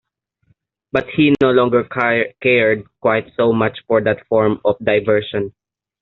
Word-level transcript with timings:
But 0.91 1.09
he 1.15 1.35
no 1.43 1.51
longer 1.51 1.83
cared 2.41 2.85
quite 3.01 3.31
so 3.37 3.53
much 3.53 3.83
for 3.87 4.01
that 4.01 4.25
form 4.25 4.59
of 4.65 4.79
diversion. 4.79 5.53